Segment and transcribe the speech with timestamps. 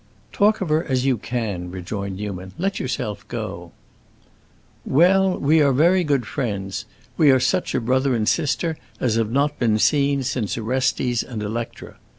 [0.33, 2.53] "Talk of her as you can," rejoined Newman.
[2.57, 3.71] "Let yourself go."
[4.83, 6.85] "Well, we are very good friends;
[7.17, 11.43] we are such a brother and sister as have not been seen since Orestes and
[11.43, 11.97] Electra.